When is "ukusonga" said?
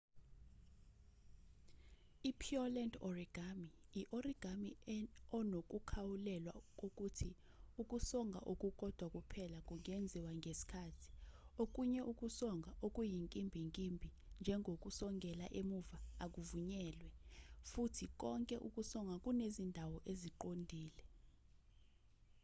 7.81-8.39, 12.11-12.71, 18.67-19.15